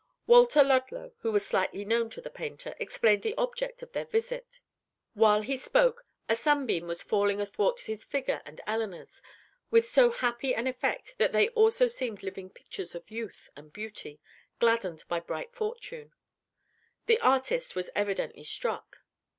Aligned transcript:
Walter 0.25 0.63
Ludlow, 0.63 1.13
who 1.19 1.31
was 1.31 1.45
slightly 1.45 1.85
known 1.85 2.09
to 2.09 2.21
the 2.21 2.31
painter, 2.31 2.73
explained 2.79 3.21
the 3.21 3.35
object 3.37 3.83
of 3.83 3.91
their 3.91 4.05
visit. 4.07 4.59
While 5.13 5.43
he 5.43 5.55
spoke, 5.57 6.07
a 6.27 6.35
sun 6.35 6.65
beam 6.65 6.87
was 6.87 7.03
falling 7.03 7.39
athwart 7.39 7.81
his 7.81 8.03
figure 8.03 8.41
and 8.43 8.59
Elinor's, 8.65 9.21
with 9.69 9.87
so 9.87 10.09
happy 10.09 10.55
an 10.55 10.65
effect 10.65 11.19
that 11.19 11.33
they 11.33 11.49
also 11.49 11.87
seemed 11.87 12.23
living 12.23 12.49
pictures 12.49 12.95
of 12.95 13.11
youth 13.11 13.51
and 13.55 13.71
beauty, 13.71 14.19
gladdened 14.59 15.03
by 15.07 15.19
bright 15.19 15.53
fortune. 15.53 16.13
The 17.05 17.19
artist 17.21 17.75
was 17.75 17.91
evidently 17.93 18.43
struck. 18.43 19.03